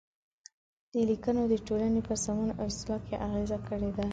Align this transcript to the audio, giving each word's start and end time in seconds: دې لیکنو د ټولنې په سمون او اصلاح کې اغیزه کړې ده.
دې 0.91 1.01
لیکنو 1.09 1.41
د 1.51 1.53
ټولنې 1.67 2.01
په 2.07 2.13
سمون 2.23 2.49
او 2.59 2.63
اصلاح 2.71 3.01
کې 3.07 3.15
اغیزه 3.27 3.57
کړې 3.67 3.91
ده. 3.97 4.05